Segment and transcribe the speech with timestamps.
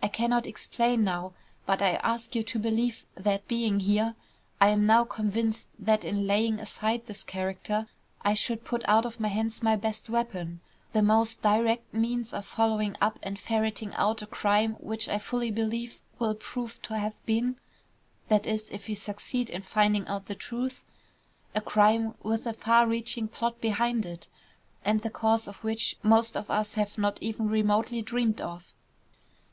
[0.00, 1.34] I cannot explain now,
[1.66, 4.14] but I ask you to believe that, being here,
[4.60, 7.88] I am now convinced that in laying aside this character
[8.22, 10.60] I should put out of my hands my best weapon,
[10.92, 15.50] the most direct means of following up and ferreting out a crime which I fully
[15.50, 17.56] believe will prove to have been
[18.28, 20.84] that is, if we succeed in finding out the truth
[21.54, 24.28] a crime with a far reaching plot behind it,
[24.84, 28.72] and the cause of which most of us have not even remotely dreamed of."